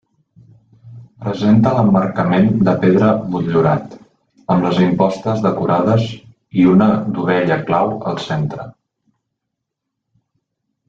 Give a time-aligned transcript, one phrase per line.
[1.23, 3.93] Presenta l'emmarcament de pedra motllurat,
[4.55, 6.07] amb les impostes decorades
[6.63, 6.87] i una
[7.19, 8.67] dovella clau al centre.